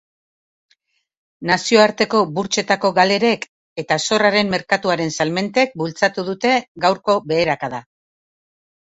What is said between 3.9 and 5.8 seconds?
zorraren merkatuaren salmentek